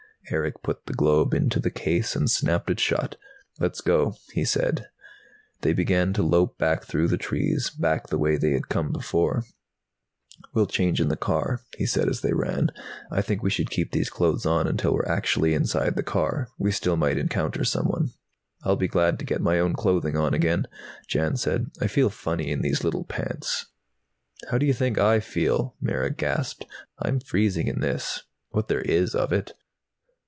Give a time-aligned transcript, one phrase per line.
[0.29, 3.17] Erick put the globe into the case and snapped it shut.
[3.59, 4.87] "Let's go," he said.
[5.59, 9.43] They began to lope back through the trees, back the way they had come before.
[10.53, 12.69] "We'll change in the car," he said as they ran.
[13.09, 16.47] "I think we should keep these clothes on until we're actually inside the car.
[16.57, 18.11] We still might encounter someone."
[18.63, 20.65] "I'll be glad to get my own clothing on again,"
[21.09, 21.71] Jan said.
[21.81, 23.65] "I feel funny in these little pants."
[24.49, 26.65] "How do you think I feel?" Mara gasped.
[26.99, 28.21] "I'm freezing in this,
[28.51, 29.55] what there is of it."